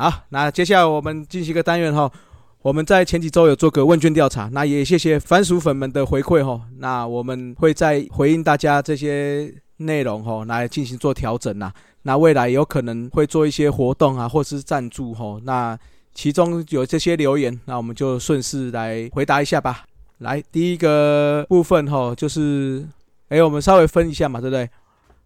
[0.00, 2.08] 好，那接下来我们进行一个单元哈。
[2.62, 6.60] 我们在前几周有做个问卷调查，那也谢谢番薯粉们的回馈哈。
[6.78, 11.72] 那我们会在回应大家这些内容哈，来进行做调整呐。
[12.02, 15.40] 那未来有可能会做一些活动啊，或是赞助哈。
[15.42, 15.76] 那
[16.14, 19.84] 其中有这些留言，那我们就顺势来回答一下吧。
[20.18, 22.86] 来，第一个部分哈，就是
[23.30, 24.70] 哎，我们稍微分一下嘛，对不对？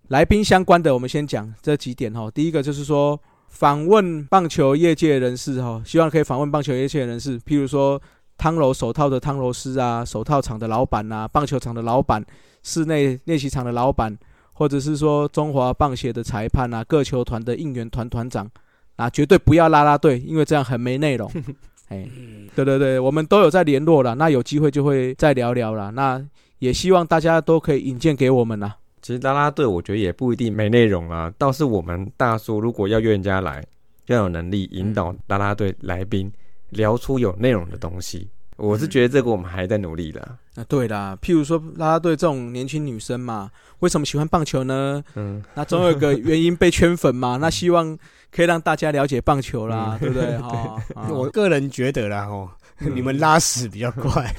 [0.08, 2.30] 来宾相关的，我们先讲这几点哈。
[2.30, 3.20] 第一个就是说。
[3.52, 8.00] 访问棒球业界人士哈，希望可以访问棒球业界人士，譬如说
[8.38, 12.24] 汤楼手套的汤楼师啊，手套厂的老板呐，棒球场的老板，
[12.62, 14.18] 室内练习场的老板，
[14.54, 18.50] 或者是说中华棒协的裁判啊，各球团的应援团团长
[18.96, 21.30] 啊，绝对不要拉拉队，因为这样很没内容。
[21.88, 22.08] 哎，
[22.56, 25.90] 对对对，我们都有在联络了，那有机会就会再聊聊了。
[25.92, 26.20] 那
[26.58, 28.72] 也希望大家都可以引荐给我们呐。
[29.02, 31.30] 其实拉拉队，我觉得也不一定没内容啊。
[31.36, 33.62] 倒是我们大叔如果要约人家来，
[34.06, 36.32] 要有能力引导拉拉队来宾
[36.70, 38.28] 聊出有内容的东西。
[38.56, 40.20] 我是觉得这个我们还在努力的。
[40.54, 45.02] 啊，对啦，譬如说拉拉队这种年轻女生嘛，为什么喜欢棒球呢？
[45.16, 47.38] 嗯，那总有个原因被圈粉嘛。
[47.42, 47.98] 那希望
[48.30, 50.38] 可以让大家了解棒球啦，对不对？
[50.38, 50.76] 哈，
[51.10, 52.48] 我个人觉得啦，哦。
[52.78, 54.34] 你们拉屎比较快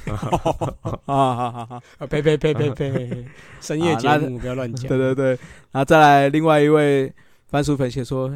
[1.06, 1.80] 啊！
[2.10, 3.26] 呸呸呸呸呸！
[3.60, 4.88] 深夜节目不要乱讲。
[4.88, 5.28] 对对对，
[5.72, 7.12] 然后再来另外一位
[7.50, 8.30] 番薯粉写说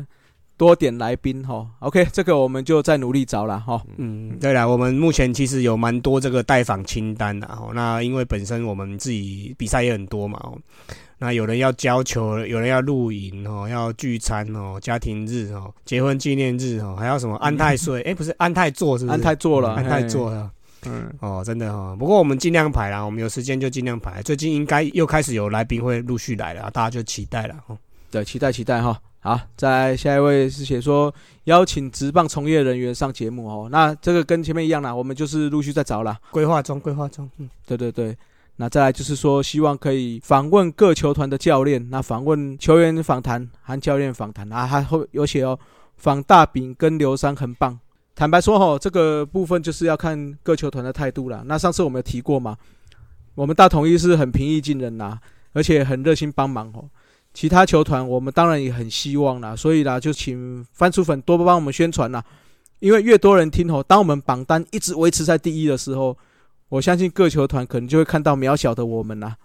[0.58, 1.66] 多点来宾哈。
[1.78, 3.80] OK，这个我们就再努力找了哈。
[3.96, 7.70] 嗯，对了，我们目前其实有蛮多这个待访清单的哈。
[7.72, 10.58] 那因为本身我们自己比赛也很多嘛哦。
[11.20, 18.02] 那有人要交球，有人要露营哦，要聚餐哦，家庭日哦，结婚纪念日哦，还要什么安泰岁？
[18.06, 19.14] 哎，不是安泰座是不是？
[19.16, 20.50] 安泰座了，安泰座了。
[20.86, 21.96] 嗯，哦，真的哈。
[21.98, 24.22] 不过我们尽量排啦，我们有时间就尽量排。
[24.22, 27.76] 最近应该又开始有来宾会陆续来了，大家就期待了哈。
[28.12, 28.96] 对，期待期待哈。
[29.20, 31.12] 好，再下一位是写说
[31.44, 33.68] 邀请职棒从业人员上节目哦。
[33.70, 37.28] 那这个跟前面一样啦，我们就是陆续在找啦，规划中，规划中。
[37.38, 38.16] 嗯，对对对。
[38.60, 45.58] 那再来就是说，希望可以访问各球团的教练，那访问球员访谈和教练访谈啊，还会有写哦，
[45.96, 47.78] 访大饼跟刘三很棒。
[48.14, 51.42] 坦白说哈，这个部分就是要看各球团的态度了。
[51.46, 52.56] 那上次我们有提过嘛，
[53.34, 55.18] 我们大统一是很平易近人呐，
[55.52, 56.84] 而且很热心帮忙哦。
[57.34, 62.24] 其他球团我们当然也很希望啦，所以啦，就请番薯粉多帮我们宣传啦，
[62.80, 66.16] 因为越多人听吼，当我们榜单一直维持在第一的时候。
[66.70, 69.38] 我相信各球团可能就会看到渺小的我们啦。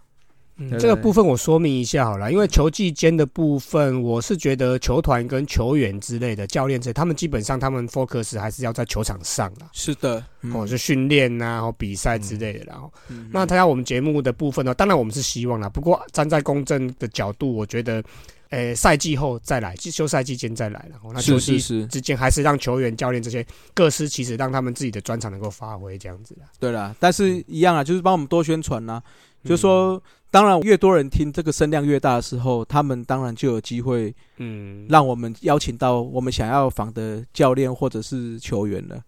[0.79, 9.69] 这个部分我说明一下好了，因为球技间的部分，我是觉得球团跟球员之类的教练这，他们基本上他们 focus 还是要在球场上啦。
[9.73, 12.65] 是的，哦，就训练呐，或比赛之类的。
[12.65, 12.91] 然后，
[13.31, 15.67] 那参加我们节目的部分呢，当然我们是希望啦。
[15.67, 18.03] 不过站在公正的角度，我觉得。
[18.49, 23.43] 诶，赛季后再来，休赛季间再来，然后那球季之间还是让球员、教练这些
[23.73, 26.45] 各司其职，让他们自己的专长能够发挥这样子啦。
[26.59, 29.01] 对啦，但是一样啊，就是帮我们多宣传呐。
[29.43, 29.99] 就说，
[30.33, 38.99] 当然越多人听，这个声量越大的时候，他们当然就有机会，嗯，让我们邀请到我们想要访的教练或者是球员了。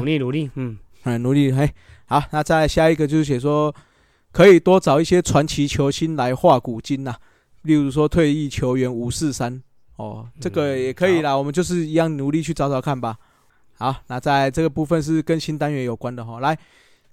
[0.00, 1.52] 努力努力，嗯，很努力。
[1.52, 1.70] 嘿，
[2.06, 3.72] 好，那再下一个就是写说，
[4.32, 7.14] 可以多找一些传奇球星来画古今呐。
[7.62, 9.62] 例如说退役球员五四三
[9.94, 13.16] 哦，这个也可以啦，我们就是一样努力去找找看吧。
[13.78, 16.40] 好，那在这个部分是跟新单元有关的哈。
[16.40, 16.58] 来，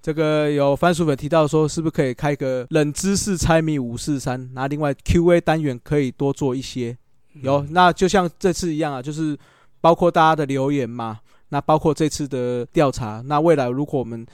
[0.03, 4.51] 这个有番薯粉提到说，是不是可以开个冷知识猜谜五四三？
[4.53, 6.97] 那另外 Q&A 单元可以多做一些。
[7.41, 9.37] 有，那就像这次一样啊，就是
[9.79, 14.25] 包括大家的留言嘛，那包括这次的调查，那未来如果我们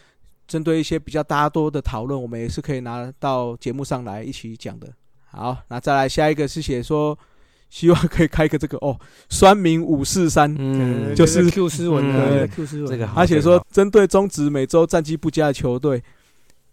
[0.47, 4.91] 针对一些比较大多的讨论，我们也是可以拿到节目上来一起讲的。
[5.27, 7.15] 好，那再来下一个是写说，
[7.69, 8.99] 希望可以开个这个哦，
[9.29, 16.03] 酸民五四三，嗯，就是 Q 斯文的 Q 斯文，这个，而且说针对中职每周战绩不佳的球队，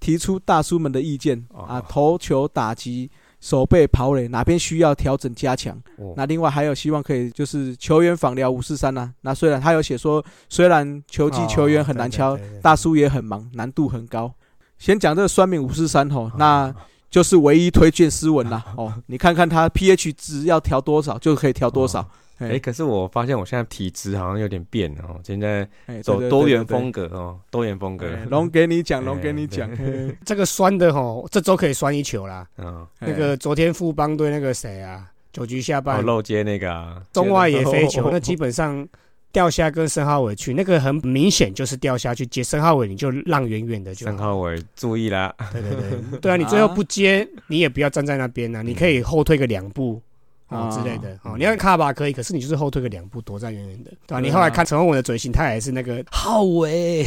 [0.01, 3.11] 提出大叔们的意见啊，投球、打击、
[3.41, 5.79] 手背、跑垒哪边需要调整加强？
[6.17, 9.13] 那另外还有希望可以就是球员访聊五四三呢？
[9.21, 14.33] 那虽然他有写说，虽然球技球员很难敲，大叔也很忙，难度很高。
[14.79, 16.75] 先讲这个酸民五四三吼，那。
[17.11, 22.07] 就是唯一推荐斯文啦，哦，你看看他 pH 值要调多少就可以调多少。
[22.39, 25.67] 哎，可是我发现我现在体质好像有点变哦，现在
[26.03, 28.07] 走多元风格哦，多元风格。
[28.29, 29.71] 龙给你讲，龙给你讲，
[30.25, 32.47] 这个酸的哦，这周可以酸一球啦。
[32.59, 38.87] 嗯，那个昨天富邦队那个谁啊，九局下半漏接那个中外野飞球， 那基本上。
[39.37, 44.07] 掉下跟申浩伟去，那个很明显就是掉下去接申浩伟，你就让远远的就。
[44.07, 45.35] 申浩伟注意啦。
[45.53, 50.01] 对对对，对啊，你最后不接，你也不要站在那边啊，你可以后退个两步，
[50.49, 51.35] 哦啊之类的哦。
[51.37, 54.21] 你要卡吧可以，可是你就是后退个两步，躲在远远的，对吧？
[54.21, 57.05] 你后来看陈宏文的嘴型，他也是那个浩伟，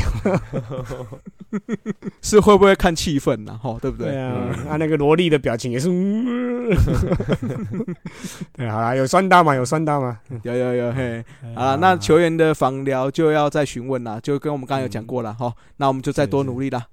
[2.22, 3.60] 是会不会看气氛呢？
[3.62, 4.12] 哈，对不对？
[4.12, 6.70] 对啊，他那个萝莉的表情也是，嗯。
[8.54, 15.50] 对，好啦，有酸到吗，有酸到吗，有有有，嘿，哎好了，那球员的访聊就要再询问啦，就跟我们刚刚有讲过了嗯。
[15.50, 16.86] 哈，那我们就再多努力啦。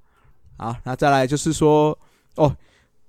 [0.56, 1.98] 好，那再来就是说，
[2.36, 2.56] 哦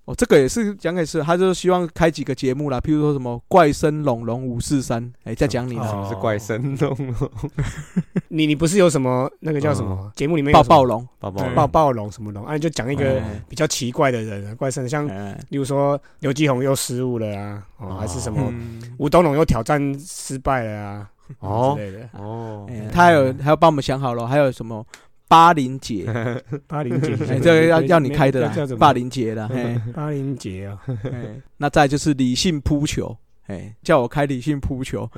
[0.08, 5.82] 哦，这个也是讲给是，他就希望开几个节目啦，譬如说什么怪声龙龙五四三，哎，再讲你哦。
[5.82, 7.14] 的什么是怪声龙？
[8.30, 12.54] 你你不是有什么那个叫什么节目里面有什么抱抱龙，宝宝哎抱抱龙什么龙啊？
[12.54, 13.44] 你就讲一个哎。
[13.50, 15.38] 比较奇怪的人啊，怪声，像哎。
[15.50, 21.74] 例如说刘继宏又失误了啊，哦，还是什么嗯吴东龙又挑战失败了啊，哦。
[21.78, 22.10] 之类的。
[22.14, 22.66] 哦。
[22.70, 24.86] 哎，他还有还有帮我们想好了，还有什么
[25.28, 26.06] 八零节，
[26.68, 28.80] 八零节，哎，这个要要你开的啦叫什，么？
[28.80, 30.82] 霸凌节啦，嘿，八零节啊，
[31.12, 33.16] 哎，那再就是理性扑球，
[33.48, 35.10] 哎，叫我开理性扑球，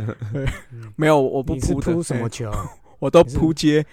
[0.96, 1.94] 没有，我不扑的。
[1.94, 2.52] 扑什么哎球？
[3.00, 3.86] 我都扑街。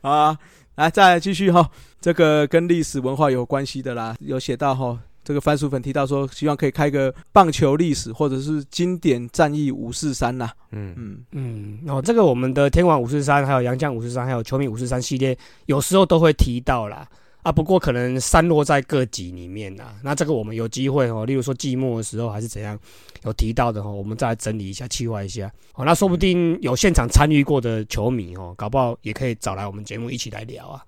[0.00, 0.38] 啊。
[0.76, 1.68] 来，再继续哈，
[2.00, 4.96] 这个跟历史文化有关系的啦，有写到哈，
[5.28, 15.36] 这个番薯粉提到说，希望可以开个棒球历史或者是经典战役五四三呐，嗯嗯，嗯，哦，这个我们的天王五四三，还有杨绛五四三，还有球迷五四三系列，
[15.66, 17.06] 有时候都会提到啦。
[17.42, 19.94] 啊，不过可能散落在各集里面啦。
[20.02, 22.78] 那这个我们有机会哦，例如说季末的时候还是怎样
[23.24, 25.52] 有提到的哦，我们再来整理一下、计划一下。
[25.74, 30.82] 哦，那说不定有现场参与过的球迷哦，搞不好也可以找来我们节目一起来聊啊。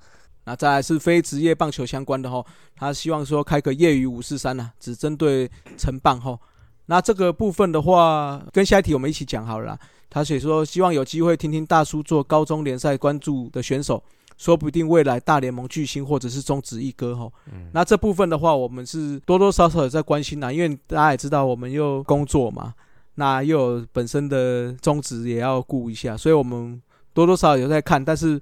[0.44, 2.44] 那再来是非职业棒球相关的哈，
[2.74, 6.38] 他希望说开个业余五四三呢，只针对成棒哈。
[6.86, 9.78] 那这个部分的话，跟下一题我们一起讲好了啦。
[10.08, 14.02] 他写说希望有机会听听大叔做高中联赛关注的选手，
[14.36, 17.30] 说不定未来大联盟巨星或者是中职一哥哈。
[17.72, 22.74] 那这部分的话，我们是多多少少有在关心啦，因为大家也知道我们又工作嘛，
[23.14, 26.82] 那又有本身的宗旨也要顾一下，所以我们
[27.14, 28.40] 多多少少有在看，但是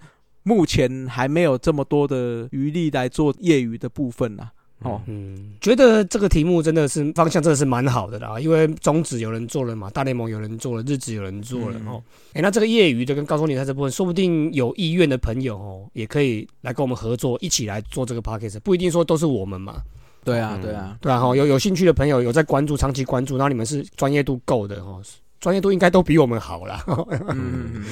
[0.48, 4.50] 目前还没有这么多的余力来做业余的部分啦。
[4.80, 12.02] 哦，嗯，觉得这个题目真的是方向真的是蛮好的啦，因为中职有人做了嘛，大联盟有人做了，日职有人做了、嗯哦。
[12.32, 19.82] 哎、那这个业余的跟高中联赛这部分，说不定有意愿的朋友哦，也可以来跟我们合作，一起来做这个 p a c k a g e 不一定说都是我们嘛，
[20.22, 25.02] 对啊，嗯对啊，对啊，哈，有有兴趣的朋友有在关注，长期关注，然后你们是专业度够的哦，
[25.40, 26.84] 专业度应该都比我们好啦。
[26.86, 27.84] 嗯嗯嗯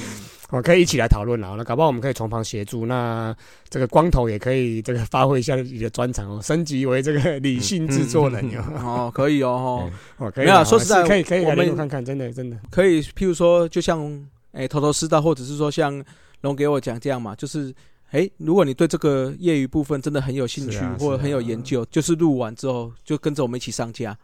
[0.49, 1.55] 哦，可以一起来讨论了。
[1.57, 2.85] 那搞不好我们可以从旁协助。
[2.85, 3.35] 那
[3.69, 8.63] 这个光头也可以这个发挥一下你的专长哦，升级为这个理性制作人哟。
[8.69, 9.91] 嗯，哦，可以哦，哦，
[10.25, 12.57] 哦，可以没有啊说实在可以可以我们看看，真的真的。
[12.71, 16.03] 可以，譬如说，就像哎头头是道，或者是说像
[16.41, 17.73] 龙给我讲这样嘛，就是
[18.11, 24.17] 诶，如果你对这个业余部分真的很有兴趣，或者很有研究，就是录完之后就跟着我们一起上架，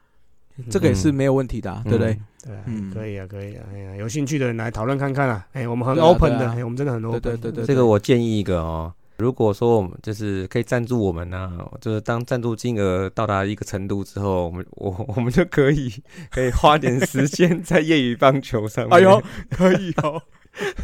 [0.69, 2.18] 这个也是没有问题的、啊，对不对？
[2.45, 3.63] 对啊，嗯可以啊，可以啊。
[3.74, 5.45] 哎呀，有兴趣的人来讨论看看啊。
[5.54, 7.22] 哎，我们很 open 的，我们真的很 open。
[7.22, 15.94] 对对对这个我建议一个哦，如果说我们就是可以赞助我们呢、就是当赞助金额到达一个程度之后，我们 我我们就可以
[16.31, 18.94] 可以花点时间在业余棒球上面。
[18.98, 20.22] 哎呦，可以哦，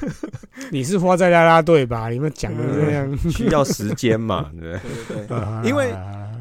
[0.71, 2.09] 你是花在啦啦队吧？
[2.09, 4.79] 你们讲的这样，需要时间嘛，对不对？
[5.07, 5.91] 对 对对，啊因为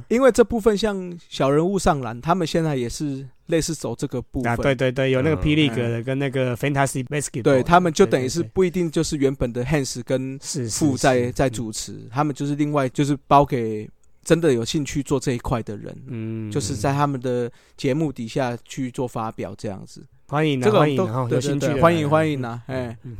[0.09, 13.89] 因为这部分像小人物上篮，他们现在也是类似走这个部分，啊，对对对，有那个嗯霹雳格的跟那个 Fantasy Basketball，对他们就等于是不一定就是原本的 Hans 跟是副在在，主持，他们就是另外就是包给
[14.25, 23.17] 真的有兴趣做这一块的人，嗯，就是在他们的节目底下去做发表这样子，欢迎啊这个都欢迎啊，哦对对有兴趣欢迎来欢迎啊，哎嗯，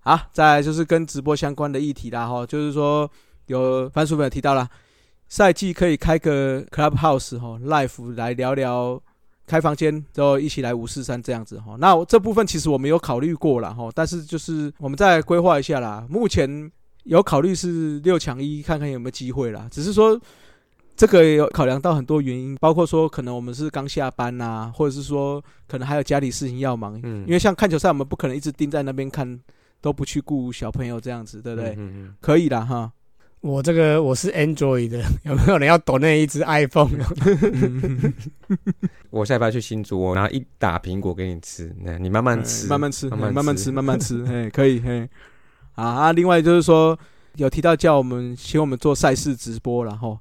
[0.00, 3.10] 好，再来就是跟直播相关的议题啦哈，就是说
[3.46, 4.68] 有番薯粉有提到了，
[5.32, 9.02] 赛季可以开个 Clubhouse 哈 Live 来聊聊。
[9.46, 16.06] 开房间之后一起来五四三这样子哈，那我这部分其实我们有考虑过了哈，但是就是我们再规划一下啦。
[16.08, 16.70] 目前
[17.04, 19.66] 有考虑是六强一，看看有没有机会啦。
[19.70, 20.20] 只是说
[20.94, 29.40] 这个有考量到很多原因，包括说可能我们是刚下班呐、或者是说可能还有家里事情要忙，嗯因为像看球赛，我们不可能一直盯在那边看，
[29.80, 31.70] 都不去顾小朋友这样子，对不对？
[31.78, 32.92] 嗯嗯可以啦哈。
[33.42, 36.90] 我这个我是 Android 的， 有没有人要抖那一只 iPhone？
[37.52, 38.14] 嗯
[39.10, 45.08] 我下礼拜去新竹，我拿一打苹果给你吃，那你慢慢吃，慢慢吃，慢慢慢慢吃，慢慢吃，哎，可以，嘿。
[45.74, 46.12] 啊啊！
[46.12, 46.96] 另外就是说，
[47.36, 50.16] 有提到叫我们请我们做赛事直播然后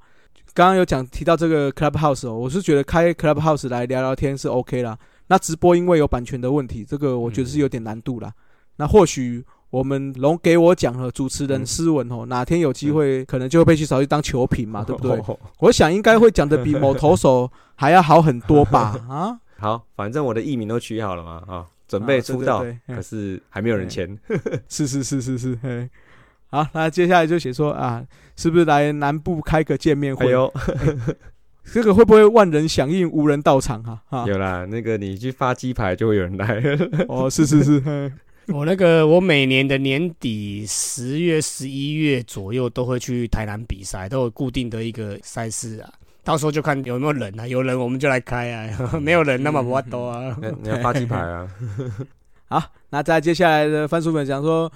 [0.54, 4.98] 刚刚有讲提到这个 Clubhouse 哦，我是觉得开 Clubhouse 来聊聊天是 OK 啦。
[5.28, 8.34] 那直播因为有版权的问题，这个我觉得是有点难度啦。
[8.78, 15.18] 那或许我们龙给我讲了，主持人嗯斯文哦，哪天有机会可能就会被去找去当球评嘛， 对不对？
[15.26, 18.96] 哦我想应该会讲的比某投手还要好很多吧？
[19.10, 24.18] 啊， 好，反正我的艺名都取好了嘛，啊，准备出道，可是还没有人签。
[24.68, 25.90] 是是是是是，嘿。
[26.50, 28.04] 好，那接下来就写说啊，
[28.36, 30.26] 是不是来南部开个见面会？
[30.26, 30.54] 还有
[31.72, 34.02] 这个会不会万人响应，无人到场啊？
[34.10, 36.62] 啊，有啦，那个你去发鸡排就会有人来。
[37.08, 38.12] 哦，是是是，嘿
[38.54, 45.94] 我那个我每年的年底十月、十一月左右都会去台南比赛，都有固定的一个赛事啊。
[46.24, 50.36] 到时候就看有没有人啊，有人我们就来开啊， 没有人那么不多啊。
[50.42, 51.48] 那你要发鸡排啊？
[52.50, 54.72] 好，那在接下来的番薯粉讲说，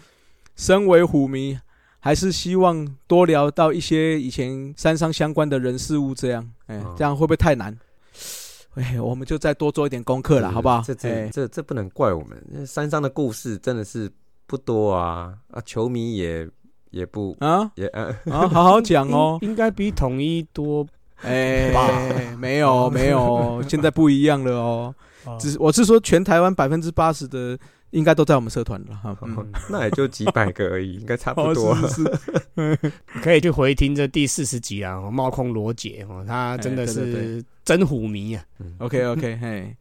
[0.56, 1.60] 身为虎迷，
[2.00, 7.76] 还是希望多聊到一些以前山上相关的人事物，这样，哎、哦这样会不会太难？
[8.76, 10.82] 哎，我们就再多做一点功课了，好不好？
[10.86, 14.10] 这这哎这这不能怪我们，那山上的故事真的是
[14.46, 16.48] 不多啊啊，球迷也
[16.92, 19.40] 也不啊也呃，啊，好好 讲哦。
[19.42, 20.86] 应应该比统一多。
[21.22, 21.90] 哎、吧
[22.38, 24.94] 没有没有，现在不一样了哦。
[25.40, 27.58] 只是我是说，全台湾百分之八十的
[27.96, 29.18] 应该都在我们社团了哈。
[29.24, 31.74] 嗯那也就几百个而已， 应该差不哦，多。
[31.76, 32.04] 是是
[32.56, 32.92] 是，
[33.24, 38.44] 可以去回听这第四十集啊，哦冒空罗姐哦，他真的是真虎迷啊。
[38.80, 39.76] OK OK，嘿，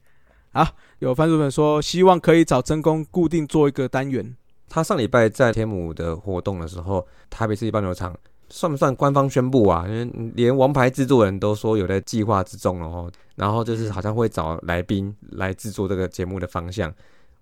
[0.53, 0.67] 好，
[1.01, 4.35] 有番薯粉说希望可以找真公固定做一个单元。
[4.69, 8.17] 他上礼拜在天母的活动的时候，台北市立棒球场
[8.49, 9.85] 算不算官方宣布啊？
[9.89, 13.11] 因为连王牌制作人都说有在计划之中了哦。
[13.37, 16.93] 然后就是好像会找来宾来制作这个节目的方向。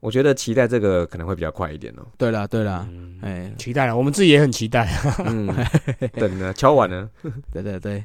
[0.03, 2.03] 我觉得期待这个可能会比较快一点哦。
[2.19, 4.89] 对啦对啦，嗯，哎，期待了，我们自己也很期待。
[5.25, 5.47] 嗯，
[6.15, 7.09] 等呢，敲完了。
[7.55, 8.05] 对对对，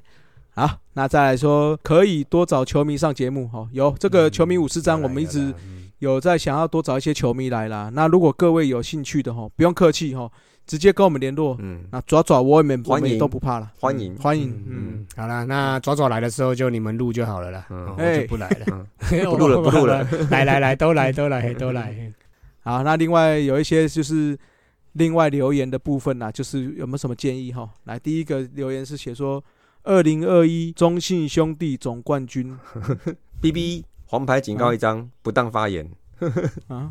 [0.54, 3.68] 好，那再来说可以多找球迷上节目哈。
[3.72, 7.89] 有这个球迷五十章，我们一直嗯有在想要多找一些球迷来啦。
[7.94, 10.32] 那如果各位有兴趣的哈，不用客气哈，
[10.66, 11.58] 直接跟我们联络。
[11.60, 14.13] 嗯，那爪爪我们我们也欢迎都不怕了，欢迎。
[14.13, 17.96] 嗯欢迎，嗯好了，那爪爪来的时候就你们录就好了啦，嗯。
[17.98, 18.88] 我就不来 了，
[19.25, 22.13] 不录了不录了，来来来，都来都来都来。
[22.62, 24.38] 好，那另外有一些就是
[24.94, 27.68] 另外留言的部分啦，就是有没有什么建议哈？
[27.86, 29.44] 来，第一个留言是写说，
[29.84, 32.56] 二零二一中信兄弟总冠军。
[33.39, 35.88] B B 黄牌警告一张，不当发言。
[36.68, 36.90] 啊，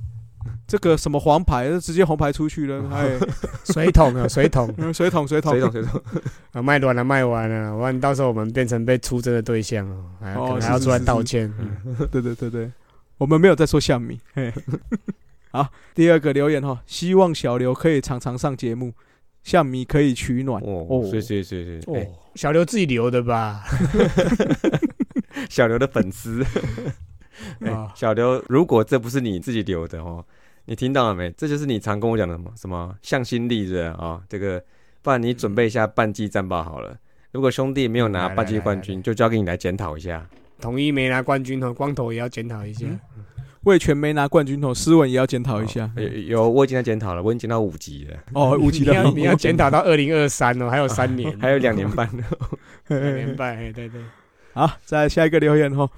[0.67, 3.19] 这个什么黄牌，直接红牌出去了，哎，
[3.65, 6.01] 水桶啊，水桶，嗯水桶水桶水桶，水桶？
[6.53, 11.53] 啊，卖完了，卖完了，完到时候我们变成被出征的对象哦，还哦可能还要出来道歉。
[12.13, 12.71] 对对对对，
[13.19, 14.21] 我们没有在说象米。
[14.35, 14.53] 嘿
[15.51, 18.93] 好，第二个留言哈，希望小刘可以常常上节目，
[19.43, 20.63] 像米可以取暖。
[20.63, 21.79] 哦，谢谢谢谢。
[21.87, 23.65] 哦哎，小刘自己留的吧？
[25.49, 26.45] 小刘的粉丝，
[27.95, 30.25] 小刘，如果这不是你自己留的哦，
[30.67, 31.31] 你听到了没？
[31.37, 34.63] 这就是你常跟我讲的什么什么向心力的啊、这个，
[35.03, 36.97] 不然你准备一下半季战报好了。
[37.33, 40.27] 如果兄弟没有拿来半季冠军，就交给你来检讨一下。
[40.61, 42.87] 统一没拿冠军哦，光头也要检讨一下。
[43.65, 45.91] 魏全没拿冠军头，斯文也要检讨一下。
[45.97, 52.09] 有有，我已经在检讨了，我已经检讨五级了，哦，五级 你的你要检讨到二零二三哦，还有三年， 还有两年半。
[52.87, 54.01] 两年半，哎对对。
[54.55, 55.91] 好，再下一个留言哈，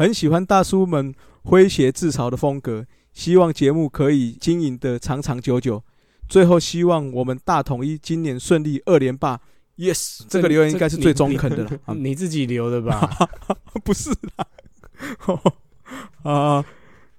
[0.00, 1.14] 很喜欢大叔们
[1.44, 5.84] 诙谐自嘲的风格，希望节目可以经营的长长久久。
[6.26, 9.38] 最后希望我们大统一今年顺利二连霸。
[9.76, 11.70] Yes，这个留言应该是最中肯的了。
[11.84, 13.10] 啊你自己留的吧？
[13.84, 14.46] 不是啦。
[16.24, 16.64] 啊，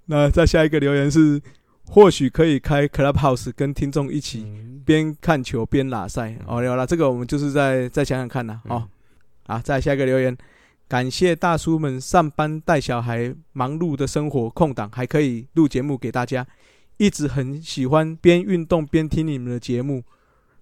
[0.06, 1.40] 那再下一个留言是，
[1.86, 6.36] 或许可以开 Clubhouse 跟听众一起嗯边看球边拉赛。
[6.48, 8.60] 哦，有了，这个我们就是再再想想看啦。
[8.70, 8.88] 哦，
[9.46, 10.36] 好，再下一个留言，
[10.92, 16.46] 感谢大叔们上班带小孩忙碌的生活空档还可以录节目给大家，
[16.98, 20.04] 一直很喜欢边运动边听你们的节目，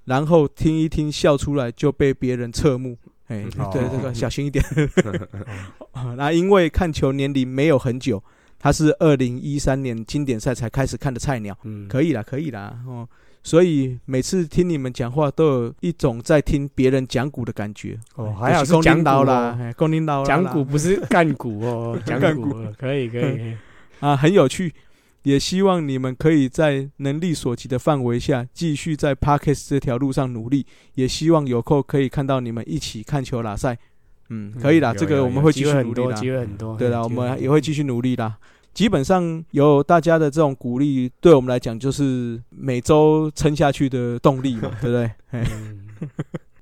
[0.05, 2.95] 然后听一听笑出来就被别人侧目。
[3.25, 4.63] 哎，欸对，这个小心一点。
[5.93, 8.24] 啊， 那因为看球年龄没有很久，
[8.59, 13.07] 他是二零一三年经典赛才开始看的菜鸟，嗯可以啦，可以啦，哦，
[13.41, 17.97] 所以每次听你们讲话，都有一种在听别人讲股的感觉。
[18.15, 23.55] 哦，哎还好是讲股啦啦，，哎讲领导讲股不是干股哦， 讲干股哦可以可以。
[24.01, 24.73] 啊，很有趣。
[25.23, 30.65] 也希望你们可以在能力所及的范围下，继续在 Parkes 这条路上努力。
[30.95, 33.77] 也希望有空可以看到你们一起看球拉赛。
[34.29, 36.21] 嗯，可以啦，有这个我们会继有机会很多，续努力啦。
[36.21, 36.77] 机会很多。
[36.77, 38.38] 对啦，我们也会继续努力啦。
[38.74, 45.12] 基本上有大家的这种鼓励，对我们来讲就是每周撑下去的动力嘛， 对不对？
[45.31, 45.89] 嘿嗯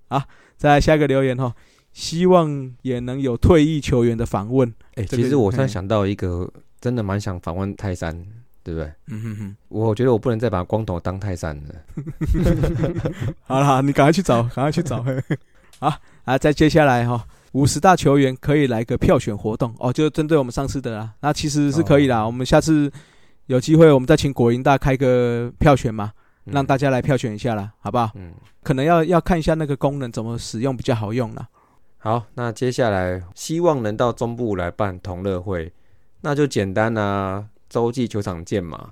[0.57, 1.53] 再来下一个留言哈，
[1.93, 4.67] 希望也能有退役球员的访问。
[4.95, 8.25] 哎、这个其实我突然想到一个，真的蛮想访问泰山，
[8.63, 8.91] 对不对？
[9.09, 11.75] 嗯哼哼，我觉得我不能再把光头当泰山了。
[13.45, 15.03] 好了，你赶快去找，赶快去找。
[15.03, 15.21] 嘿
[15.79, 15.93] 好
[16.25, 21.11] 啊，再接下来哈，五十大球员可以来个票选活动哦，就针对我们上次的啦。
[21.21, 22.91] 那其实是可以啦，我们下次
[23.45, 26.11] 有机会，我们再请国营大开个票选嘛，
[26.45, 28.11] 嗯让大家来票选一下啦，好不好？
[28.15, 31.47] 嗯，可能要要看一下那个功能怎么使用比较好用啦。
[31.97, 35.71] 好，那接下来希望能到中部来办同乐会，
[36.21, 38.91] 那就简单啊，洲际球场见嘛。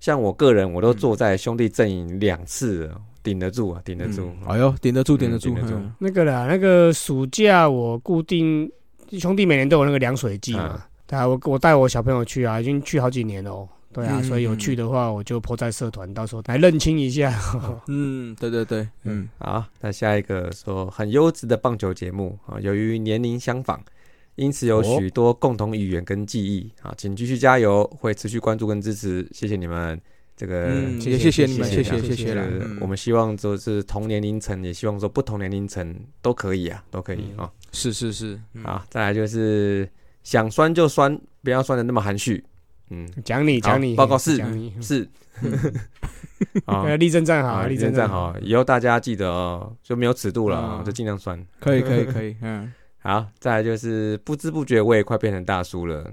[0.00, 4.32] 像我个人，我都坐在兄弟阵营两次了，顶得住啊，顶得住。
[4.46, 5.74] 哎呦，顶得住，嗯顶得住，顶得住。
[5.74, 5.92] 嗯。
[5.98, 8.70] 那个啦，那个暑假我固定
[9.18, 10.62] 兄弟每年都有那个凉水季嘛。
[10.62, 13.68] 啊，对啊，我我带我小朋友去啊，已经去好几年了哦。
[13.92, 17.36] 对啊，嗯所以有去的话，我就 po 在社团，到时候来认清一下。
[17.88, 23.78] 嗯，对对对，嗯，好，那下一个说很优质的棒球节目啊，由于年龄相仿，
[24.36, 24.98] 因此有哦。
[24.98, 26.70] 许多共同语言跟记忆。
[26.82, 30.00] 啊，请继续加油，会持续关注跟支持，谢谢你们。
[30.36, 32.34] 这个嗯，谢也谢谢你们，谢谢谢谢
[32.80, 37.44] 我们希望就是同年龄层，也希望说不同年龄层都可以啊，都可以嗯。
[37.44, 37.52] 啊。
[37.72, 38.64] 是是是，嗯。
[38.64, 39.86] 好，再来就是
[40.22, 42.42] 想酸就酸，不要酸的那么含蓄。
[42.88, 44.72] 嗯，讲你好讲你，报告是讲你。
[44.80, 45.06] 是
[46.64, 51.38] 啊呃，，立正站好，啊，立立正站好，以后大家记得哦，就没有尺度了就尽量酸。
[51.60, 56.04] 可以可以可以，嗯，好，再来就是不知不觉我也快变成大叔了。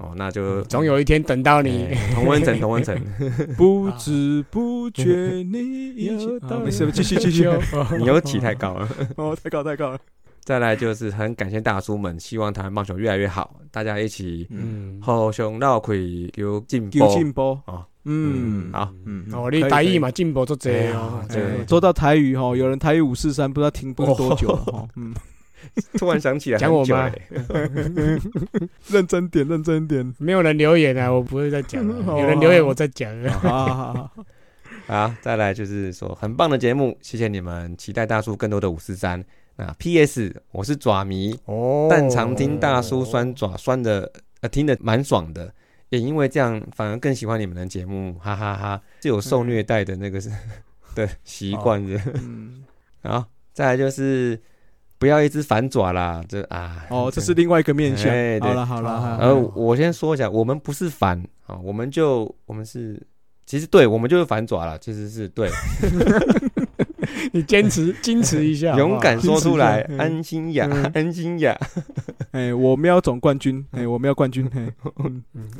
[0.00, 1.84] 哦，那就总有一天等到你。
[1.84, 3.00] 哎同温层， 同温层，
[3.56, 7.48] 不知不觉你已经，啊没事，继续继续，
[7.98, 8.88] 你又起太高了。
[9.16, 9.98] 哦，太高太高了，
[10.42, 15.94] 再来就是很感谢大叔们，希望台湾棒球越来越好，大家一起嗯，互相绕开
[16.34, 16.98] 有进步。
[16.98, 17.08] 有。
[17.08, 17.58] 进步。
[17.64, 25.14] 啊，嗯，好，嗯，哦，你台语嘛，进步做哎这呀哦，对哎说到台语哈，有人台语五四三，不知道停播多久了哈，嗯，
[25.98, 27.10] 突然想起来讲我吗
[28.88, 31.96] 认真点，认真点，没有人留言啊，我不会再讲了。
[32.06, 33.30] 哦有人留言我再讲啊。
[33.42, 34.10] 好好好，
[34.86, 39.24] 好，再来就是说很棒的节目，谢谢你们，期待大叔更多的五四三。
[39.56, 40.34] 那 P.S.
[40.50, 45.54] 我是爪迷，哦但常听大叔酸爪酸的，呃，听得蛮爽的，
[45.90, 50.28] 也因为这样反而更喜欢你们的节目，哈哈哈是有受虐待的那个是
[50.96, 52.00] 的习惯的。
[52.14, 52.64] 嗯，
[53.04, 54.36] 好，再来就是
[54.98, 58.10] 不要一直反爪啦，这啊，哦，这是另外一个面向。
[58.40, 59.16] 好了好了，好。
[59.18, 63.00] 呃，了我先说一下，我们不是反啊，我们就我们是，
[63.44, 65.50] 其实对我们就是反爪了，其实是对，
[67.32, 71.58] 你坚持坚持一下， 勇敢说出来安心雅嗯，安心雅，
[72.32, 74.48] 哎，我喵总冠军，哎，我喵冠军，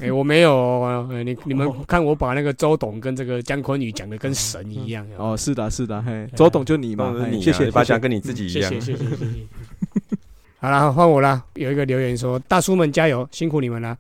[0.01, 8.71] 哎，我没有哦，哎你你们看我把那个周董跟这个姜昆宇讲的跟神一样哦，是的，是的，嘿，周董就你嘛你谢谢，谢谢你把讲跟你自己一样。
[8.71, 10.34] 谢谢，谢谢谢谢。
[10.65, 11.45] 好了，换我啦。
[11.57, 13.95] 有一个留言说：“大叔们加油，辛苦你们了。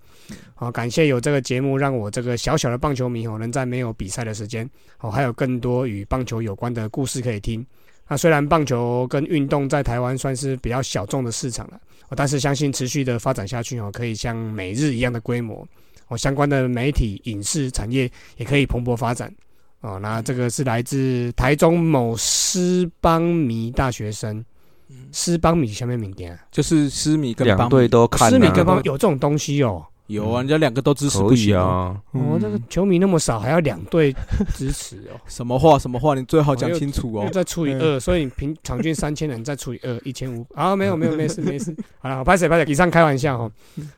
[0.54, 4.66] 好，感谢有这个节目，让我这个小小的棒球迷哦，能在没有比赛的时间
[5.00, 7.62] 哦，还有更多与棒球有关的故事可以听。
[8.08, 15.68] 那虽然棒球跟运动在台湾算是比较小众的市场了，哦但是相信持续的发展下去哦，可以像美日一样的规模
[16.08, 19.30] 哦，相关的媒体、影视产业也可以蓬勃发展
[19.82, 19.98] 哦。
[20.00, 24.42] 那这个是来自台中某师邦迷大学生。”
[25.12, 29.84] 师邦米下面名点啊，就是斯米跟两邦米队都看啊，师米跟邦有这种东西哦。
[30.08, 31.96] 有啊，人家两个都支持不可以行哦。
[32.12, 34.14] 啊，哦，这个球迷那么少，还要两队
[34.54, 37.24] 支持哦， 什么话什么话，你最好讲清楚哦。
[37.24, 40.46] 又再除以二，所以你平场均三千人，再除以二，一千五。
[40.54, 41.74] 啊，没有没有，没事没事。
[42.00, 43.52] 好了，拍谁拍谁，以上开玩笑哦。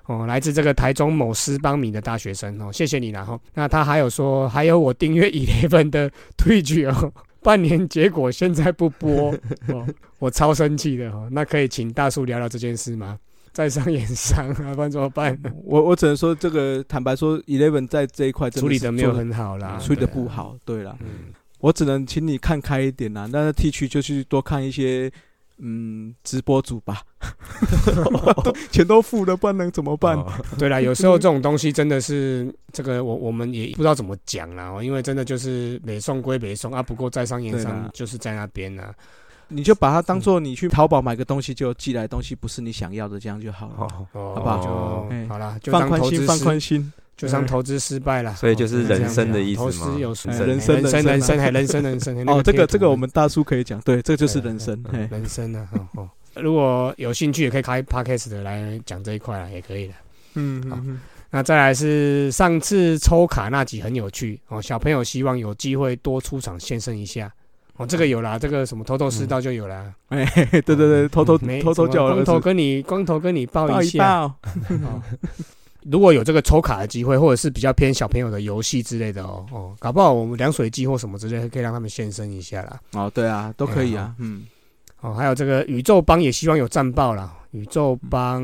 [0.06, 3.36] 哦，来自这个台中某斯邦米的大学生哦，谢谢你啦哈。
[3.54, 7.12] 那他还有说，还有我订阅 Eleven 的推举哦。
[7.46, 9.32] 半年结果现在不播
[9.72, 9.86] 哦，
[10.18, 11.28] 我超生气的哦。
[11.30, 13.16] 那可以请大叔聊聊这件事吗？
[13.52, 15.38] 在商言商啊，不然怎么办？
[15.64, 20.56] 我我只能说，这个坦白说，Eleven 在这一块真处理的的没有很好啦，处理的不好。
[20.64, 23.28] 对啦，嗯，我只能请你看开一点啦。
[23.30, 25.08] 那 T 区就去多看一些
[25.58, 27.02] 嗯直播主吧，
[28.44, 30.16] 都 钱都付了，不然能怎么办？
[30.18, 38.94] 哦对啦，有时候这种东西真的是这个，我我们也不知道怎么讲啦，哦因为真的就是北送归北送啊，不过在商言商就是在那边啊。
[39.48, 43.74] 你就把它当做你去淘宝买个东西，就寄来的东西不是你想要的，这样就好了。
[43.78, 46.92] 好不好就哎好了，放宽心，放宽心。
[47.16, 48.34] 就当投资失败了。
[48.34, 52.28] 所以就是人生的意思投吗资有生人生人生啊人生还人生人生。
[52.28, 54.80] 哦，这个这个我们大叔可以讲，对，这就是人生。
[55.10, 59.94] 人生啊，哦哦，如果有兴趣也可以开 podcast 的来讲这一块啊，也可以的。
[60.34, 61.00] 嗯嗯
[61.30, 67.32] 那再来是上次抽卡那集很有趣哦，小朋友希望有机会多出场现身一下。
[67.78, 74.32] 哦，这个有啦，这个什么头头是道就有啦，哎，对对对，偷偷没偷偷叫我儿子头跟你光头跟你抱抱一一下。
[75.90, 82.80] 如果有这个抽卡的机会，或者是比较偏小朋友的游戏之类的哦哦，搞不好我们凉水机或什么之类，可以让他们现身一下啦。
[82.92, 84.14] 哦，对啊，都可以啊。
[84.18, 84.44] 嗯，
[85.00, 88.42] 哦，还有这个宇宙帮也希望有战报啦，宇宙帮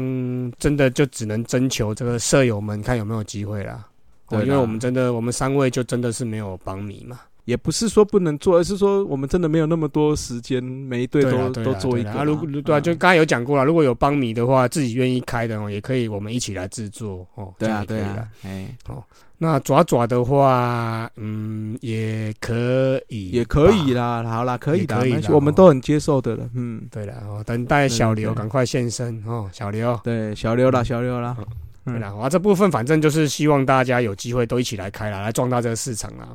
[0.59, 3.87] 真的就只能征求这个舍友们看有没有机会啦。
[4.29, 7.21] 哦，因为我们真的我们三位就真的是没有帮迷嘛。
[7.45, 17.53] 也不是说不能做，而是说我们真的没有那么多时间，每一队都都做一个啊，如果对啊，就刚才有讲过了，如果有帮迷的话，自己愿意开的哦，也可以我们一起来制作哦。
[17.59, 19.03] 对啊对啊，哎，哦
[19.39, 23.93] 那爪爪的话，嗯，也可以，也可以。
[23.93, 26.49] 啦，好啦，可以的，可以我们都很接受的了。
[26.55, 29.99] 嗯，对了，哦，等待小刘赶快现身哦，小刘。
[30.05, 31.37] 对，小刘啦，小刘啦，
[31.85, 36.29] 对啦，啊，这部分反正就是希望大家有机会都一起来开啦，来壮大这个市场啦。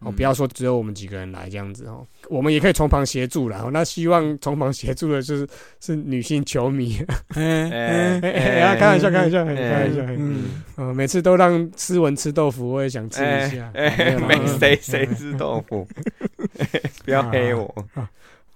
[0.00, 3.60] 哦，不要说只有我们几个人来这样子哦，我们也可以从旁协助啦。
[3.64, 5.46] 哦，那希望从旁协助的就是
[5.80, 10.02] 是女性球迷，哎哎哎哎哎哎，开玩笑，开玩笑，开玩笑。
[10.08, 10.44] 嗯，
[10.76, 13.70] 嗯，每次都让斯文吃豆腐，我也想吃一下。
[13.72, 15.86] 没谁谁吃豆腐，
[17.04, 17.72] 不要黑我。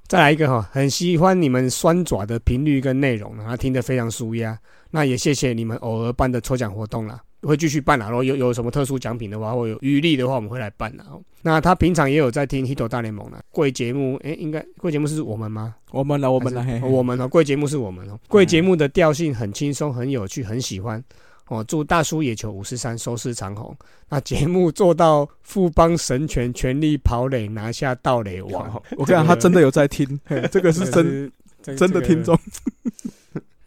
[0.09, 4.59] 再来一个哈，很喜欢你们酸爪的频率跟内容，然后听得非常舒压。
[4.93, 8.09] 那也谢谢你们偶尔办的抽奖活动啦，会继续办啦。
[8.09, 11.05] 如果有有什么特殊奖品的话，或有余力的话，我们会来办啦。
[11.11, 15.75] 哦那他平常也有在听《Hito 大联盟》啦，贵节目，诶，应该贵节目是我们吗？
[15.91, 18.17] 我们了，我们了，我们哦，贵节目是我们哦。
[18.29, 21.03] 贵节目的调性很轻松，很有趣，很喜欢。
[21.49, 23.77] 哦，祝大叔野球五十三收视长虹。
[24.09, 32.23] 那节目做到富邦神拳全力跑垒拿下盗垒王，我看他真的有在听，嘿 这个是真真真的听。
[32.23, 32.39] 众，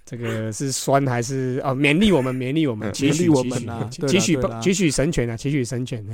[0.06, 1.76] 这个是酸还是哦？
[1.76, 6.06] 勉励我们，勉励我们，嗯期许我们啊对啦期期许对啦期许神权啊，期许神拳，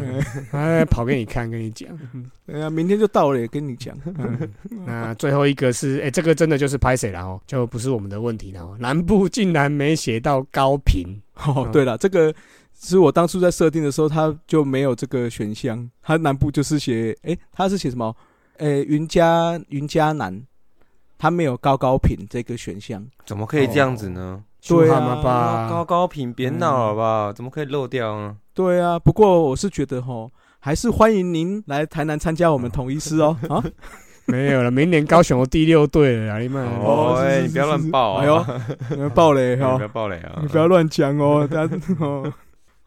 [0.51, 1.89] 啊，跑给你看，跟你讲。
[2.47, 4.49] 哎呀，明天就到了，也跟你讲，嗯
[4.85, 8.77] 那最后一个是，哎，这个真的就是拍谁了哦，就不是我们的问题了哦。
[8.79, 12.33] 南部竟然没写到高频，哦，对了，这个
[12.79, 15.89] 是我当初在设定的时候，他就没有这个选项。
[16.01, 18.15] 他南部就是写，哎，他是写什么？
[18.57, 20.41] 哎，云嘉云嘉南，
[21.21, 23.05] 他没有高高品这个选项。
[23.27, 24.43] 怎么可以这样子呢？
[24.67, 27.31] 对啊高高品别闹了吧？
[27.31, 28.35] 怎么可以漏掉呢？
[28.55, 33.37] 对啊，不过我是觉得吼，还是欢迎您来台南参加我们统一师哦。
[33.49, 33.63] 啊，
[34.25, 38.21] 没有了，明年高雄有第六队了啦，你们哦，是是哎，是你不要乱报啊！
[38.23, 38.45] 哎呦，
[38.89, 40.39] 你们爆雷哈哎不要，爆雷啊！
[40.41, 41.45] 你不要乱讲哦。
[41.51, 42.33] 大家哦。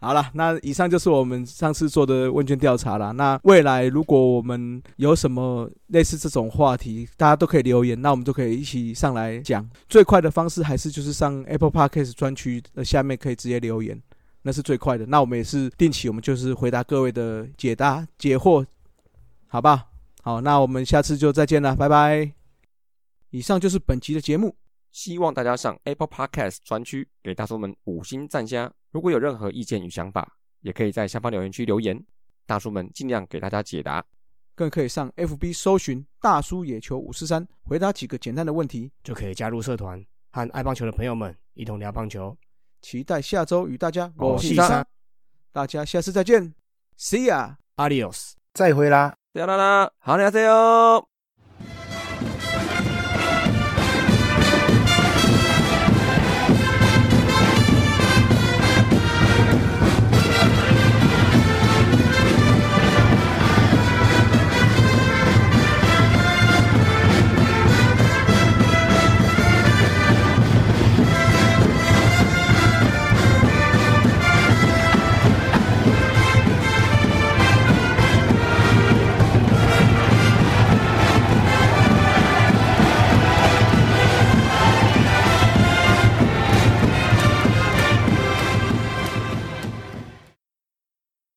[0.04, 3.10] 好了，那以上就是我们上次做的问卷调查啦。
[3.12, 9.66] 那未来如果我们有什么类似这种话题，大家都可以留言，那我们就可以一起上来讲。
[9.88, 13.98] 最快的方式还是就是上 Apple Podcast 专区的下面可以直接留言，
[14.42, 15.06] 那是最快的。
[15.06, 18.62] 那我们也是定期，我们就是回答各位的解答解惑，
[19.46, 19.86] 好吧？
[20.22, 22.30] 好，那我们下次就再见了，拜拜。
[23.30, 24.54] 以上就是本集的节目。
[24.94, 28.72] 希望大家上 Apple Podcast 专区给大叔们五星赞加。
[28.92, 32.00] 如果有任何意见与想法，也可以在下方留言区留言，
[32.46, 34.04] 大叔们尽量给大家解答。
[34.54, 38.88] 更可以上 FB 搜寻“大叔野球五四三”，回答几个简单的问题。
[39.02, 42.36] 就可以加入社团，和爱棒球的朋友们一同聊棒球。
[42.80, 44.86] 期待下周与大家我是三
[45.50, 46.54] 大家下次再见
[46.96, 47.56] ，See ya。
[47.74, 48.34] Adios。
[48.52, 49.16] 再会啦。
[49.32, 51.13] 啦啦啦，好，你好，加油！